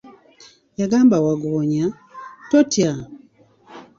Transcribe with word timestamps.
Yagamba 0.79 1.15
Waggoonya, 1.25 1.85
totya. 2.49 2.91